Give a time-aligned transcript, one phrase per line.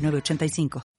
[0.00, 0.89] 906985.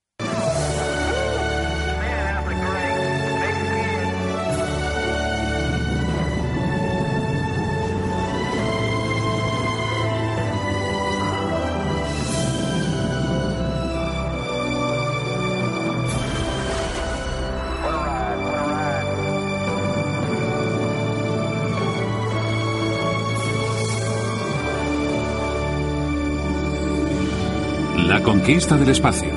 [28.23, 29.29] Conquista del espacio.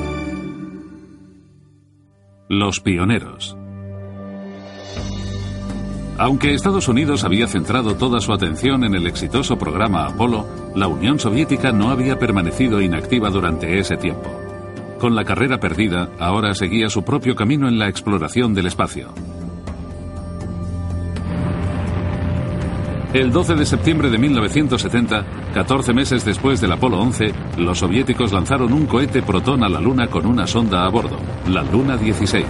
[2.50, 3.56] Los pioneros.
[6.18, 11.18] Aunque Estados Unidos había centrado toda su atención en el exitoso programa Apolo, la Unión
[11.18, 14.30] Soviética no había permanecido inactiva durante ese tiempo.
[15.00, 19.14] Con la carrera perdida, ahora seguía su propio camino en la exploración del espacio.
[23.14, 28.72] El 12 de septiembre de 1970, 14 meses después del Apolo 11, los soviéticos lanzaron
[28.72, 32.44] un cohete Proton a la Luna con una sonda a bordo, la Luna 16.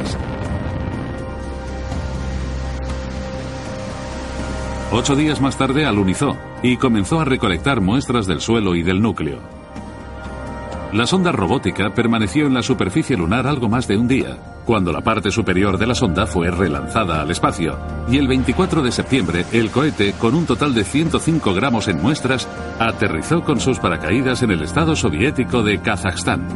[4.90, 9.53] Ocho días más tarde alunizó y comenzó a recolectar muestras del suelo y del núcleo.
[10.94, 15.00] La sonda robótica permaneció en la superficie lunar algo más de un día, cuando la
[15.00, 17.76] parte superior de la sonda fue relanzada al espacio,
[18.08, 22.46] y el 24 de septiembre el cohete, con un total de 105 gramos en muestras,
[22.78, 26.46] aterrizó con sus paracaídas en el estado soviético de Kazajstán.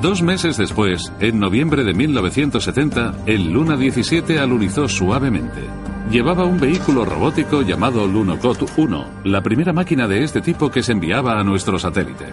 [0.00, 5.93] Dos meses después, en noviembre de 1970, el Luna 17 alunizó suavemente.
[6.10, 10.92] Llevaba un vehículo robótico llamado Lunokot 1, la primera máquina de este tipo que se
[10.92, 12.26] enviaba a nuestro satélite.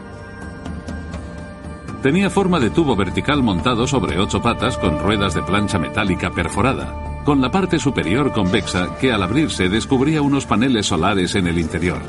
[2.03, 7.21] Tenía forma de tubo vertical montado sobre ocho patas con ruedas de plancha metálica perforada,
[7.23, 12.01] con la parte superior convexa que al abrirse descubría unos paneles solares en el interior.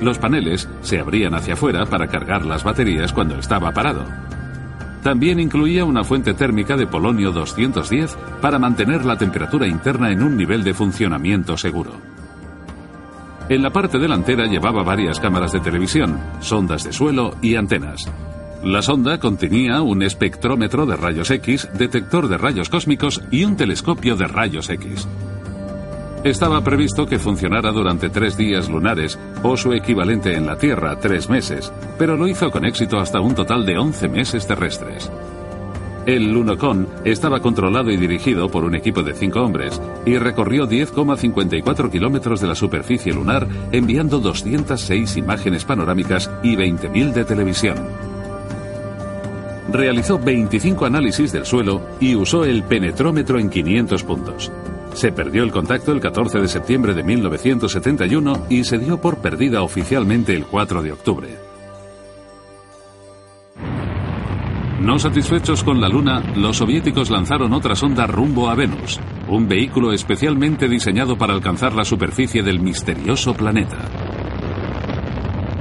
[0.00, 4.04] Los paneles se abrían hacia afuera para cargar las baterías cuando estaba parado.
[5.06, 10.36] También incluía una fuente térmica de polonio 210 para mantener la temperatura interna en un
[10.36, 11.92] nivel de funcionamiento seguro.
[13.48, 18.10] En la parte delantera llevaba varias cámaras de televisión, sondas de suelo y antenas.
[18.64, 24.16] La sonda contenía un espectrómetro de rayos X, detector de rayos cósmicos y un telescopio
[24.16, 25.06] de rayos X.
[26.26, 31.30] Estaba previsto que funcionara durante tres días lunares o su equivalente en la Tierra, tres
[31.30, 35.08] meses, pero lo hizo con éxito hasta un total de 11 meses terrestres.
[36.04, 41.92] El Lunocon estaba controlado y dirigido por un equipo de cinco hombres y recorrió 10,54
[41.92, 47.76] kilómetros de la superficie lunar enviando 206 imágenes panorámicas y 20.000 de televisión.
[49.70, 54.50] Realizó 25 análisis del suelo y usó el penetrómetro en 500 puntos.
[54.96, 59.60] Se perdió el contacto el 14 de septiembre de 1971 y se dio por perdida
[59.60, 61.28] oficialmente el 4 de octubre.
[64.80, 68.98] No satisfechos con la Luna, los soviéticos lanzaron otra sonda rumbo a Venus,
[69.28, 73.76] un vehículo especialmente diseñado para alcanzar la superficie del misterioso planeta.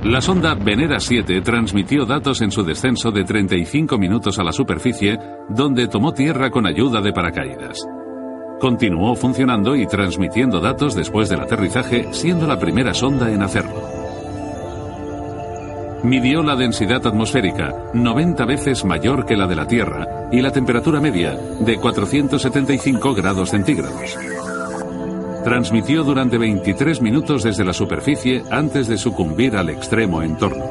[0.06, 5.19] La sonda Venera 7 transmitió datos en su descenso de 35 minutos a la superficie,
[5.50, 7.85] donde tomó tierra con ayuda de paracaídas.
[8.59, 14.05] Continuó funcionando y transmitiendo datos después del aterrizaje, siendo la primera sonda en hacerlo.
[16.03, 21.01] Midió la densidad atmosférica, 90 veces mayor que la de la Tierra, y la temperatura
[21.01, 24.17] media, de 475 grados centígrados.
[25.43, 30.63] Transmitió durante 23 minutos desde la superficie antes de sucumbir al extremo entorno.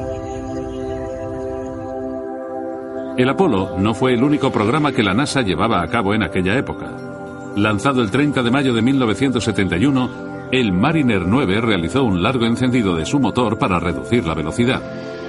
[3.17, 6.57] El Apolo no fue el único programa que la NASA llevaba a cabo en aquella
[6.57, 7.14] época.
[7.55, 13.05] Lanzado el 30 de mayo de 1971, el Mariner 9 realizó un largo encendido de
[13.05, 14.81] su motor para reducir la velocidad,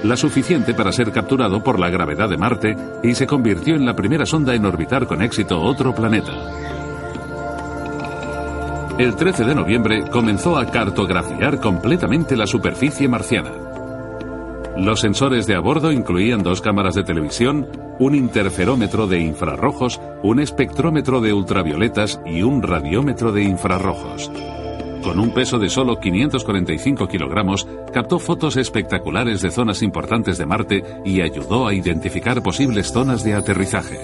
[0.03, 3.95] la suficiente para ser capturado por la gravedad de Marte y se convirtió en la
[3.95, 6.33] primera sonda en orbitar con éxito otro planeta.
[8.97, 13.66] El 13 de noviembre comenzó a cartografiar completamente la superficie marciana.
[14.77, 20.39] Los sensores de a bordo incluían dos cámaras de televisión, un interferómetro de infrarrojos, un
[20.39, 24.31] espectrómetro de ultravioletas y un radiómetro de infrarrojos.
[25.03, 30.83] Con un peso de solo 545 kilogramos, captó fotos espectaculares de zonas importantes de Marte
[31.03, 33.99] y ayudó a identificar posibles zonas de aterrizaje.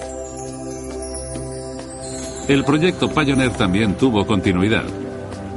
[2.48, 4.84] El proyecto Pioneer también tuvo continuidad.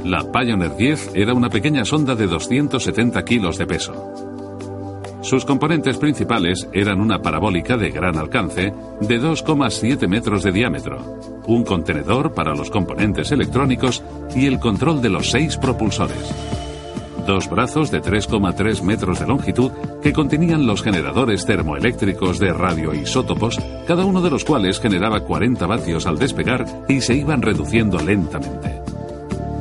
[0.04, 4.27] La Pioneer 10 era una pequeña sonda de 270 kilos de peso.
[5.20, 11.64] Sus componentes principales eran una parabólica de gran alcance de 2,7 metros de diámetro, un
[11.64, 14.02] contenedor para los componentes electrónicos
[14.34, 16.34] y el control de los seis propulsores.
[17.26, 19.72] Dos brazos de 3,3 metros de longitud
[20.02, 26.06] que contenían los generadores termoeléctricos de radioisótopos, cada uno de los cuales generaba 40 vatios
[26.06, 28.97] al despegar y se iban reduciendo lentamente.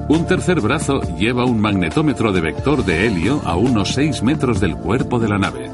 [0.10, 4.78] Un tercer brazo lleva un magnetómetro de vector de helio a unos 6 metros del
[4.78, 5.70] cuerpo de la nave.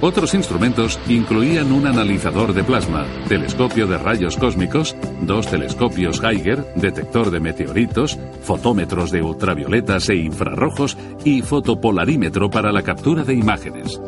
[0.00, 7.30] Otros instrumentos incluían un analizador de plasma, telescopio de rayos cósmicos, dos telescopios Geiger, detector
[7.30, 14.00] de meteoritos, fotómetros de ultravioletas e infrarrojos y fotopolarímetro para la captura de imágenes.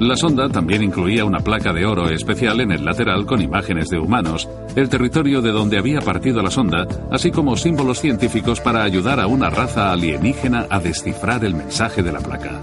[0.00, 3.98] La sonda también incluía una placa de oro especial en el lateral con imágenes de
[3.98, 9.18] humanos, el territorio de donde había partido la sonda, así como símbolos científicos para ayudar
[9.18, 12.60] a una raza alienígena a descifrar el mensaje de la placa.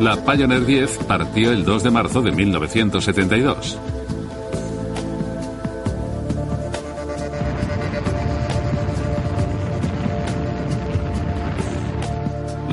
[0.00, 3.78] La Pioneer 10 partió el 2 de marzo de 1972.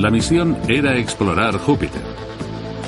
[0.00, 2.00] La misión era explorar Júpiter.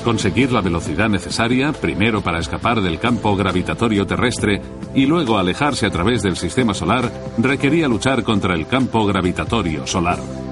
[0.03, 4.59] Conseguir la velocidad necesaria, primero para escapar del campo gravitatorio terrestre
[4.95, 10.42] y luego alejarse a través del sistema solar, requería luchar contra el campo gravitatorio solar.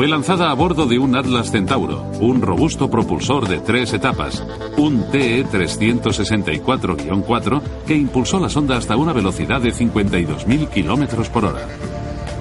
[0.00, 4.42] Fue lanzada a bordo de un Atlas Centauro, un robusto propulsor de tres etapas,
[4.78, 11.68] un TE-364-4 que impulsó la sonda hasta una velocidad de 52.000 km por hora.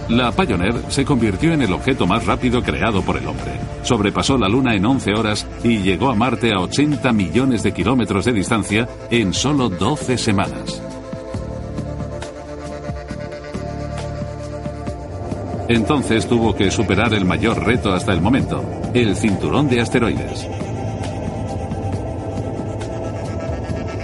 [0.07, 3.59] La Pioneer se convirtió en el objeto más rápido creado por el hombre.
[3.83, 8.23] Sobrepasó la Luna en 11 horas y llegó a Marte a 80 millones de kilómetros
[8.23, 10.81] de distancia en solo 12 semanas.
[15.69, 18.63] Entonces tuvo que superar el mayor reto hasta el momento,
[18.95, 20.47] el cinturón de asteroides.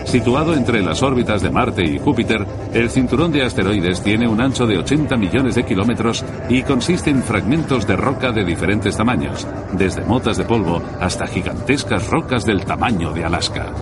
[0.05, 4.67] Situado entre las órbitas de Marte y Júpiter, el cinturón de asteroides tiene un ancho
[4.67, 10.05] de 80 millones de kilómetros y consiste en fragmentos de roca de diferentes tamaños, desde
[10.05, 13.73] motas de polvo hasta gigantescas rocas del tamaño de Alaska.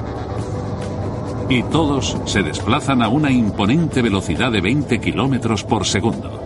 [1.49, 6.42] Y todos se desplazan a una imponente velocidad de 20 kilómetros por segundo.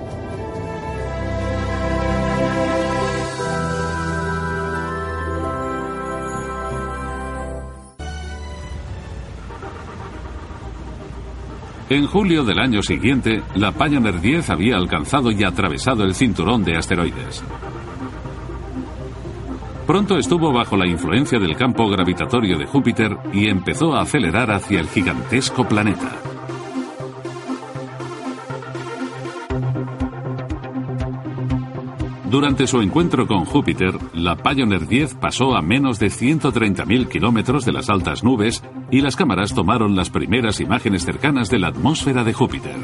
[11.89, 16.75] En julio del año siguiente, la Pioneer 10 había alcanzado y atravesado el cinturón de
[16.75, 17.41] asteroides.
[19.85, 24.81] Pronto estuvo bajo la influencia del campo gravitatorio de Júpiter y empezó a acelerar hacia
[24.81, 26.11] el gigantesco planeta.
[32.29, 37.71] Durante su encuentro con Júpiter, la Pioneer 10 pasó a menos de 130.000 kilómetros de
[37.71, 42.33] las altas nubes y las cámaras tomaron las primeras imágenes cercanas de la atmósfera de
[42.33, 42.75] Júpiter.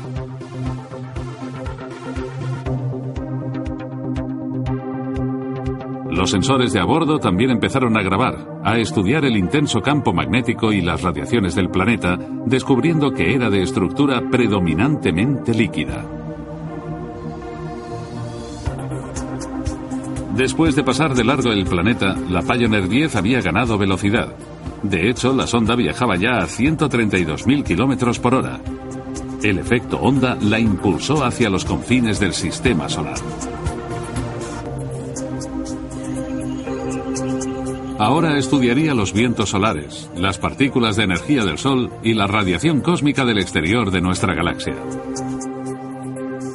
[6.10, 10.72] Los sensores de a bordo también empezaron a grabar, a estudiar el intenso campo magnético
[10.72, 16.23] y las radiaciones del planeta, descubriendo que era de estructura predominantemente líquida.
[20.36, 24.34] Después de pasar de largo el planeta, la Pioneer 10 había ganado velocidad.
[24.82, 28.60] De hecho, la sonda viajaba ya a 132.000 kilómetros por hora.
[29.44, 33.18] El efecto onda la impulsó hacia los confines del sistema solar.
[38.00, 43.24] Ahora estudiaría los vientos solares, las partículas de energía del Sol y la radiación cósmica
[43.24, 44.76] del exterior de nuestra galaxia.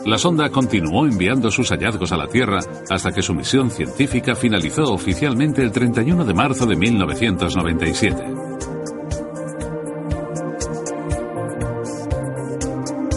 [0.09, 4.85] La sonda continuó enviando sus hallazgos a la Tierra hasta que su misión científica finalizó
[4.85, 8.25] oficialmente el 31 de marzo de 1997.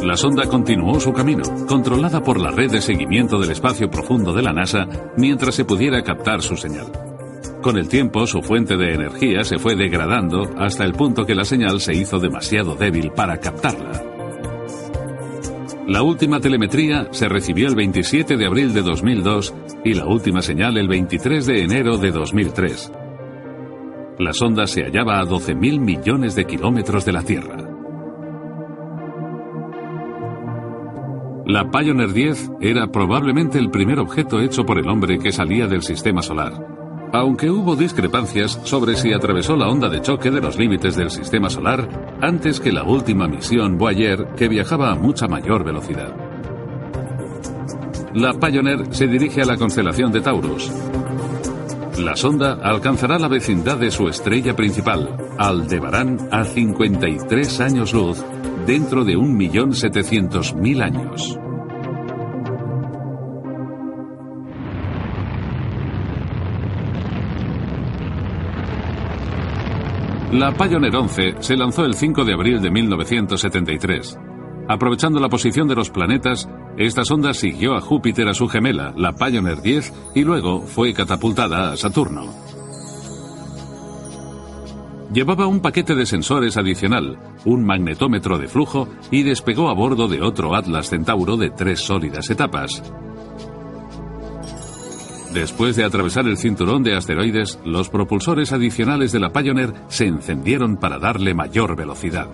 [0.03, 4.41] La sonda continuó su camino, controlada por la red de seguimiento del espacio profundo de
[4.41, 6.87] la NASA, mientras se pudiera captar su señal.
[7.61, 11.45] Con el tiempo, su fuente de energía se fue degradando hasta el punto que la
[11.45, 14.10] señal se hizo demasiado débil para captarla.
[15.91, 20.77] La última telemetría se recibió el 27 de abril de 2002 y la última señal
[20.77, 22.93] el 23 de enero de 2003.
[24.17, 27.57] La sonda se hallaba a 12.000 millones de kilómetros de la Tierra.
[31.45, 35.81] La Pioneer 10 era probablemente el primer objeto hecho por el hombre que salía del
[35.81, 36.53] sistema solar,
[37.13, 41.49] aunque hubo discrepancias sobre si atravesó la onda de choque de los límites del sistema
[41.49, 46.13] solar antes que la última misión Voyager que viajaba a mucha mayor velocidad.
[48.13, 50.71] La Pioneer se dirige a la constelación de Taurus,
[51.97, 58.23] la sonda alcanzará la vecindad de su estrella principal, Aldebarán, a 53 años luz,
[58.65, 61.37] dentro de 1.700.000 años.
[70.31, 74.17] La Pioneer 11 se lanzó el 5 de abril de 1973.
[74.69, 76.47] Aprovechando la posición de los planetas,
[76.77, 81.73] esta sonda siguió a Júpiter a su gemela, la Pioneer 10, y luego fue catapultada
[81.73, 82.33] a Saturno.
[85.13, 90.21] Llevaba un paquete de sensores adicional, un magnetómetro de flujo y despegó a bordo de
[90.21, 92.81] otro Atlas Centauro de tres sólidas etapas.
[95.33, 100.75] Después de atravesar el cinturón de asteroides, los propulsores adicionales de la Pioneer se encendieron
[100.75, 102.27] para darle mayor velocidad.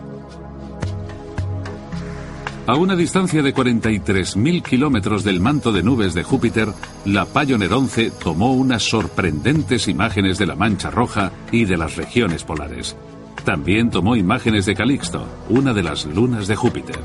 [2.65, 6.67] A una distancia de 43.000 kilómetros del manto de nubes de Júpiter,
[7.05, 12.43] la Pioneer 11 tomó unas sorprendentes imágenes de la mancha roja y de las regiones
[12.43, 12.97] polares.
[13.45, 16.99] También tomó imágenes de Calixto, una de las lunas de Júpiter.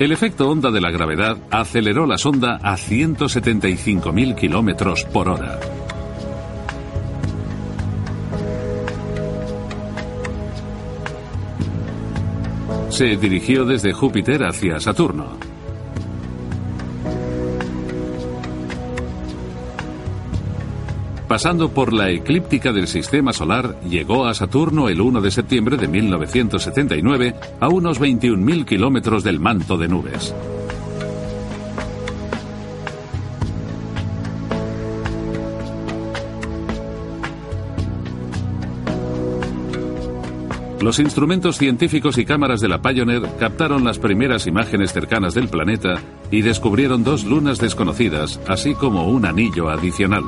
[0.00, 5.60] El efecto onda de la gravedad aceleró la sonda a 175.000 kilómetros por hora.
[13.00, 15.49] se dirigió desde Júpiter hacia Saturno.
[21.30, 25.86] Pasando por la eclíptica del Sistema Solar, llegó a Saturno el 1 de septiembre de
[25.86, 30.34] 1979 a unos 21.000 kilómetros del manto de nubes.
[40.80, 46.00] Los instrumentos científicos y cámaras de la Pioneer captaron las primeras imágenes cercanas del planeta
[46.32, 50.24] y descubrieron dos lunas desconocidas, así como un anillo adicional.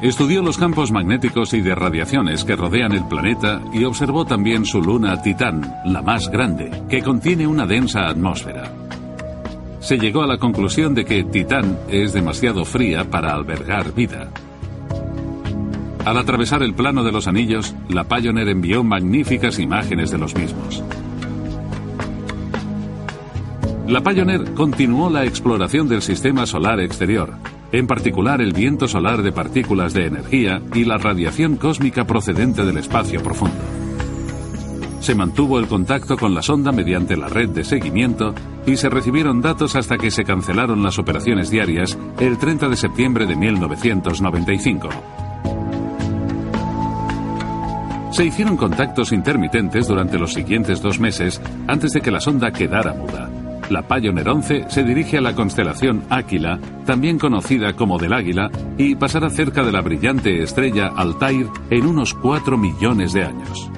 [0.00, 4.80] Estudió los campos magnéticos y de radiaciones que rodean el planeta y observó también su
[4.80, 8.72] luna Titán, la más grande, que contiene una densa atmósfera.
[9.80, 14.30] Se llegó a la conclusión de que Titán es demasiado fría para albergar vida.
[16.04, 20.80] Al atravesar el plano de los anillos, la Pioneer envió magníficas imágenes de los mismos.
[23.88, 27.34] La Pioneer continuó la exploración del sistema solar exterior,
[27.72, 32.78] en particular el viento solar de partículas de energía y la radiación cósmica procedente del
[32.78, 33.62] espacio profundo.
[35.00, 38.34] Se mantuvo el contacto con la sonda mediante la red de seguimiento
[38.66, 43.26] y se recibieron datos hasta que se cancelaron las operaciones diarias el 30 de septiembre
[43.26, 44.88] de 1995.
[48.10, 52.92] Se hicieron contactos intermitentes durante los siguientes dos meses antes de que la sonda quedara
[52.92, 53.30] muda.
[53.70, 58.94] La Pioneer 11 se dirige a la constelación Áquila, también conocida como del Águila, y
[58.94, 63.70] pasará cerca de la brillante estrella Altair en unos 4 millones de años.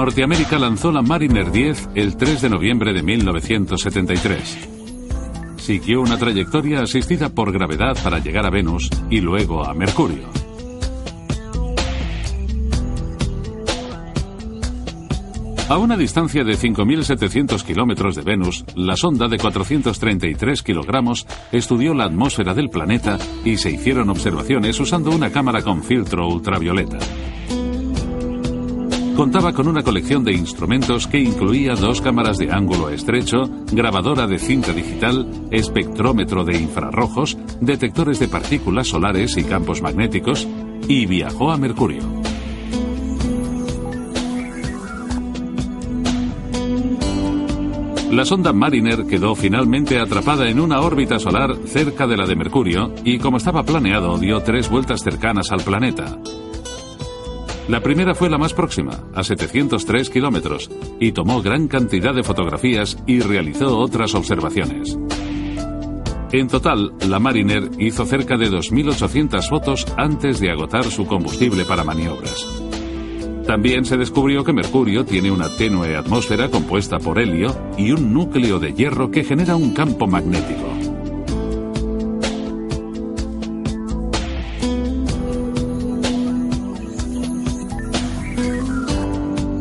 [0.00, 4.68] Norteamérica lanzó la Mariner 10 el 3 de noviembre de 1973.
[5.58, 10.30] Siguió una trayectoria asistida por gravedad para llegar a Venus y luego a Mercurio.
[15.68, 22.04] A una distancia de 5.700 kilómetros de Venus, la sonda de 433 kilogramos estudió la
[22.04, 27.00] atmósfera del planeta y se hicieron observaciones usando una cámara con filtro ultravioleta
[29.20, 34.38] contaba con una colección de instrumentos que incluía dos cámaras de ángulo estrecho, grabadora de
[34.38, 40.48] cinta digital, espectrómetro de infrarrojos, detectores de partículas solares y campos magnéticos,
[40.88, 42.00] y viajó a Mercurio.
[48.12, 52.94] La sonda Mariner quedó finalmente atrapada en una órbita solar cerca de la de Mercurio
[53.04, 56.16] y como estaba planeado dio tres vueltas cercanas al planeta.
[57.70, 62.98] La primera fue la más próxima, a 703 kilómetros, y tomó gran cantidad de fotografías
[63.06, 64.98] y realizó otras observaciones.
[66.32, 71.84] En total, la Mariner hizo cerca de 2.800 fotos antes de agotar su combustible para
[71.84, 72.44] maniobras.
[73.46, 78.58] También se descubrió que Mercurio tiene una tenue atmósfera compuesta por helio y un núcleo
[78.58, 80.89] de hierro que genera un campo magnético.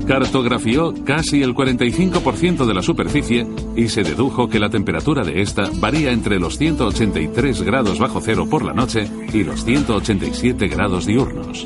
[0.10, 5.70] Cartografió casi el 45% de la superficie y se dedujo que la temperatura de esta
[5.76, 11.64] varía entre los 183 grados bajo cero por la noche y los 187 grados diurnos.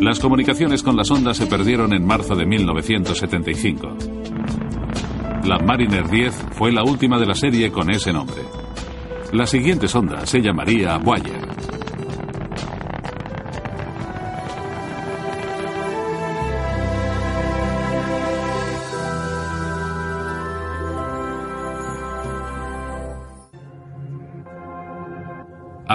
[0.00, 3.96] Las comunicaciones con la sonda se perdieron en marzo de 1975.
[5.44, 8.42] La Mariner 10 fue la última de la serie con ese nombre.
[9.32, 11.45] La siguiente sonda se llamaría Voyager.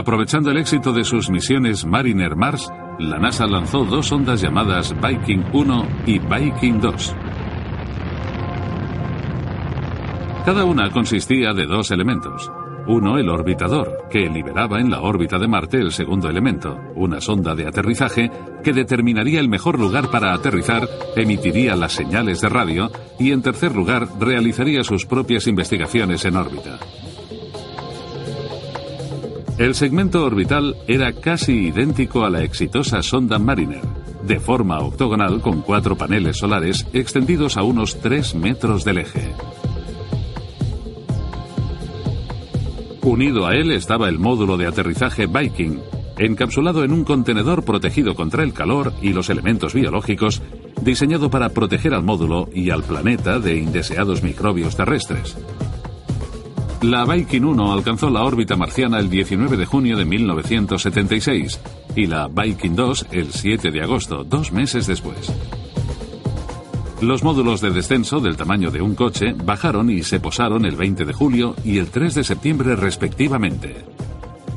[0.02, 5.44] Aprovechando el éxito de sus misiones Mariner Mars, la NASA lanzó dos sondas llamadas Viking
[5.54, 7.16] 1 y Viking 2.
[10.44, 12.52] Cada una consistía de dos elementos.
[12.88, 17.54] Uno, el orbitador, que liberaba en la órbita de Marte el segundo elemento, una sonda
[17.54, 18.32] de aterrizaje
[18.64, 23.76] que determinaría el mejor lugar para aterrizar, emitiría las señales de radio y, en tercer
[23.76, 26.80] lugar, realizaría sus propias investigaciones en órbita.
[29.62, 33.84] El segmento orbital era casi idéntico a la exitosa sonda Mariner,
[34.24, 39.36] de forma octogonal con cuatro paneles solares extendidos a unos 3 metros del eje.
[43.04, 45.78] Unido a él estaba el módulo de aterrizaje Viking,
[46.18, 50.42] encapsulado en un contenedor protegido contra el calor y los elementos biológicos,
[50.82, 55.38] diseñado para proteger al módulo y al planeta de indeseados microbios terrestres.
[56.82, 61.60] La Viking 1 alcanzó la órbita marciana el 19 de junio de 1976
[61.96, 65.32] y la Viking 2 el 7 de agosto, dos meses después.
[67.00, 71.06] Los módulos de descenso del tamaño de un coche bajaron y se posaron el 20
[71.06, 73.86] de julio y el 3 de septiembre respectivamente.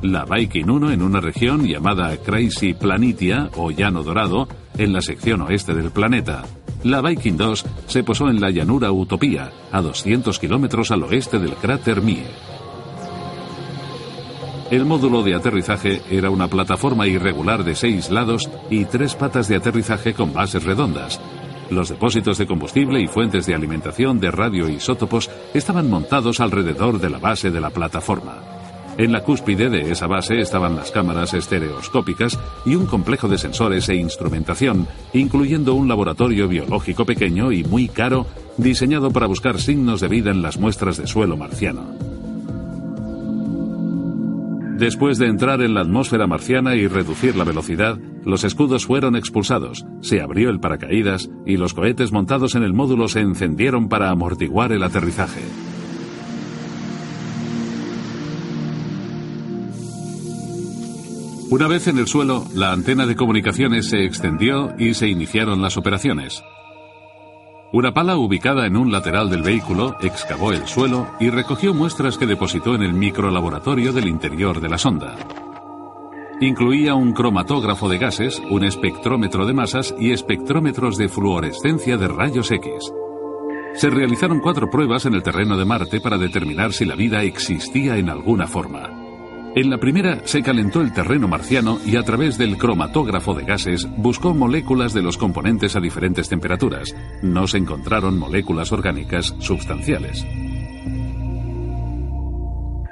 [0.00, 5.42] La Viking 1 en una región llamada Crazy Planitia o Llano Dorado, en la sección
[5.42, 6.44] oeste del planeta,
[6.84, 11.54] la Viking 2 se posó en la llanura Utopía, a 200 kilómetros al oeste del
[11.54, 12.26] cráter Mie.
[14.70, 19.56] El módulo de aterrizaje era una plataforma irregular de seis lados y tres patas de
[19.56, 21.20] aterrizaje con bases redondas.
[21.70, 27.18] Los depósitos de combustible y fuentes de alimentación de radioisótopos estaban montados alrededor de la
[27.18, 28.53] base de la plataforma.
[28.96, 33.88] En la cúspide de esa base estaban las cámaras estereoscópicas y un complejo de sensores
[33.88, 38.26] e instrumentación, incluyendo un laboratorio biológico pequeño y muy caro
[38.56, 41.86] diseñado para buscar signos de vida en las muestras de suelo marciano.
[44.78, 49.86] Después de entrar en la atmósfera marciana y reducir la velocidad, los escudos fueron expulsados,
[50.02, 54.72] se abrió el paracaídas y los cohetes montados en el módulo se encendieron para amortiguar
[54.72, 55.42] el aterrizaje.
[61.54, 65.76] Una vez en el suelo, la antena de comunicaciones se extendió y se iniciaron las
[65.76, 66.42] operaciones.
[67.72, 72.26] Una pala ubicada en un lateral del vehículo excavó el suelo y recogió muestras que
[72.26, 75.14] depositó en el microlaboratorio del interior de la sonda.
[76.40, 82.50] Incluía un cromatógrafo de gases, un espectrómetro de masas y espectrómetros de fluorescencia de rayos
[82.50, 82.92] X.
[83.74, 87.96] Se realizaron cuatro pruebas en el terreno de Marte para determinar si la vida existía
[87.96, 89.03] en alguna forma.
[89.56, 93.88] En la primera se calentó el terreno marciano y a través del cromatógrafo de gases
[93.96, 96.92] buscó moléculas de los componentes a diferentes temperaturas.
[97.22, 100.26] No se encontraron moléculas orgánicas sustanciales.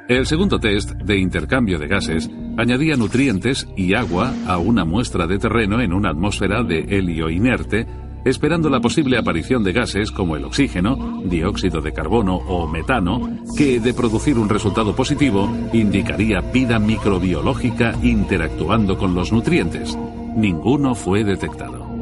[0.08, 5.38] El segundo test de intercambio de gases añadía nutrientes y agua a una muestra de
[5.38, 7.88] terreno en una atmósfera de helio inerte
[8.24, 13.80] esperando la posible aparición de gases como el oxígeno, dióxido de carbono o metano, que
[13.80, 19.96] de producir un resultado positivo indicaría vida microbiológica interactuando con los nutrientes.
[20.36, 21.92] Ninguno fue detectado.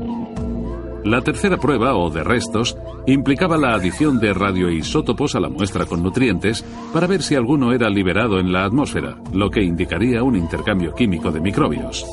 [1.04, 6.02] La tercera prueba, o de restos, implicaba la adición de radioisótopos a la muestra con
[6.02, 10.94] nutrientes para ver si alguno era liberado en la atmósfera, lo que indicaría un intercambio
[10.94, 12.04] químico de microbios.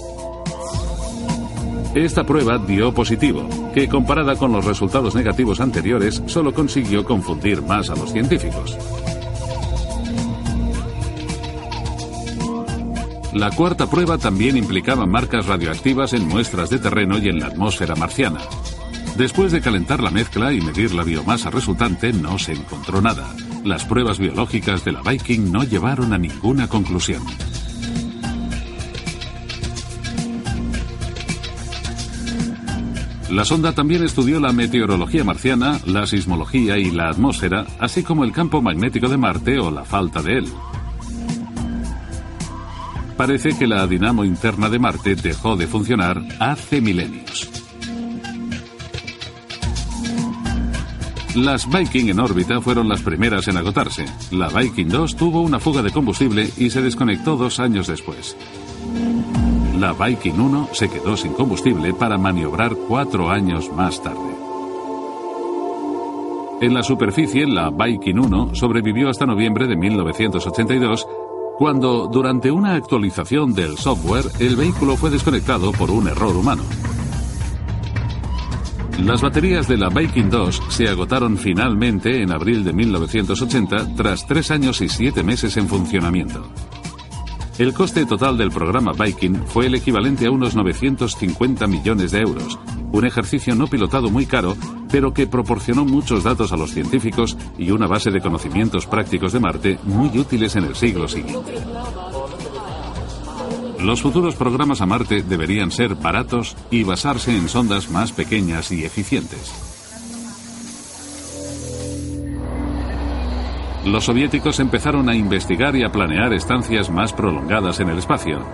[1.98, 7.90] Esta prueba dio positivo, que comparada con los resultados negativos anteriores solo consiguió confundir más
[7.90, 8.78] a los científicos.
[13.34, 17.96] La cuarta prueba también implicaba marcas radioactivas en muestras de terreno y en la atmósfera
[17.96, 18.42] marciana.
[19.18, 23.26] Después de calentar la mezcla y medir la biomasa resultante, no se encontró nada.
[23.66, 27.24] Las pruebas biológicas de la Viking no llevaron a ninguna conclusión.
[33.30, 38.32] La sonda también estudió la meteorología marciana, la sismología y la atmósfera, así como el
[38.32, 40.46] campo magnético de Marte o la falta de él.
[43.18, 47.50] Parece que la dinamo interna de Marte dejó de funcionar hace milenios.
[51.36, 54.06] Las Viking en órbita fueron las primeras en agotarse.
[54.32, 58.36] La Viking 2 tuvo una fuga de combustible y se desconectó dos años después.
[59.80, 64.36] La Viking 1 se quedó sin combustible para maniobrar cuatro años más tarde.
[66.62, 71.08] En la superficie, la Viking 1 sobrevivió hasta noviembre de 1982,
[71.60, 76.64] cuando, durante una actualización del software, el vehículo fue desconectado por un error humano.
[79.04, 84.50] Las baterías de la Viking 2 se agotaron finalmente en abril de 1980 tras tres
[84.50, 86.50] años y siete meses en funcionamiento.
[87.58, 92.60] El coste total del programa Viking fue el equivalente a unos 950 millones de euros,
[92.92, 94.56] un ejercicio no pilotado muy caro,
[94.92, 99.40] pero que proporcionó muchos datos a los científicos y una base de conocimientos prácticos de
[99.40, 101.56] Marte muy útiles en el siglo siguiente.
[103.80, 108.86] Los futuros programas a Marte deberían ser baratos y basarse en sondas más pequeñas y
[108.86, 109.67] eficientes.
[113.88, 118.46] Los soviéticos empezaron a investigar y a planear estancias más prolongadas en el espacio.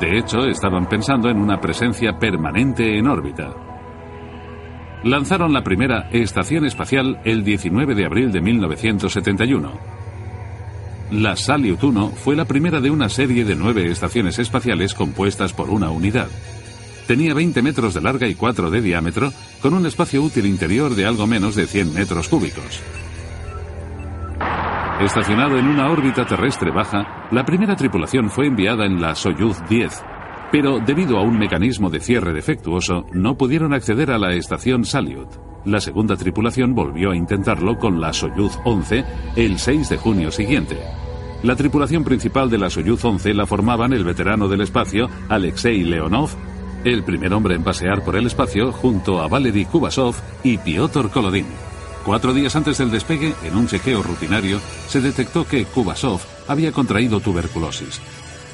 [0.00, 3.54] De hecho, estaban pensando en una presencia permanente en órbita.
[5.04, 9.72] Lanzaron la primera estación espacial el 19 de abril de 1971.
[11.12, 15.70] La Salyut 1 fue la primera de una serie de nueve estaciones espaciales compuestas por
[15.70, 16.28] una unidad.
[17.06, 21.04] Tenía 20 metros de larga y 4 de diámetro, con un espacio útil interior de
[21.04, 22.80] algo menos de 100 metros cúbicos.
[25.00, 30.02] Estacionado en una órbita terrestre baja, la primera tripulación fue enviada en la Soyuz 10,
[30.52, 35.28] pero debido a un mecanismo de cierre defectuoso, no pudieron acceder a la estación Salyut.
[35.64, 39.04] La segunda tripulación volvió a intentarlo con la Soyuz 11
[39.34, 40.78] el 6 de junio siguiente.
[41.42, 46.30] La tripulación principal de la Soyuz 11 la formaban el veterano del espacio Alexei Leonov,
[46.84, 51.73] el primer hombre en pasear por el espacio junto a Valery Kubasov y Piotr Kolodin.
[52.04, 57.20] Cuatro días antes del despegue, en un chequeo rutinario, se detectó que Kubasov había contraído
[57.20, 58.00] tuberculosis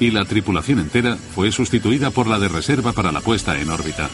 [0.01, 4.09] y la tripulación entera fue sustituida por la de reserva para la puesta en órbita.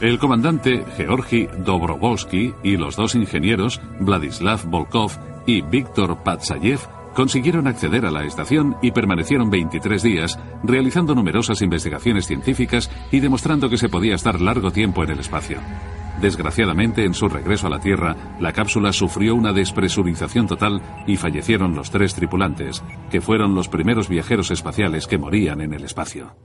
[0.00, 5.12] El comandante Georgi Dobrovolsky y los dos ingenieros, Vladislav Volkov
[5.46, 6.80] y Víctor Patsayev,
[7.14, 13.70] consiguieron acceder a la estación y permanecieron 23 días, realizando numerosas investigaciones científicas y demostrando
[13.70, 15.60] que se podía estar largo tiempo en el espacio.
[16.22, 21.74] Desgraciadamente, en su regreso a la Tierra, la cápsula sufrió una despresurización total y fallecieron
[21.74, 22.80] los tres tripulantes,
[23.10, 26.36] que fueron los primeros viajeros espaciales que morían en el espacio.